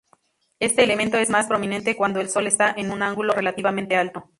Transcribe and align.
Este 0.59 0.81
elemento 0.83 1.17
es 1.19 1.29
más 1.29 1.45
prominente 1.45 1.95
cuando 1.95 2.21
el 2.21 2.27
Sol 2.29 2.47
está 2.47 2.73
en 2.75 2.89
un 2.89 3.03
ángulo 3.03 3.35
relativamente 3.35 3.95
alto. 3.97 4.23